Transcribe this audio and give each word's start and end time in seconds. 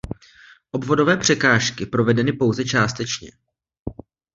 Obvodové 0.71 1.17
překážky 1.17 1.85
provedeny 1.85 2.33
pouze 2.33 2.65
částečně. 2.65 3.31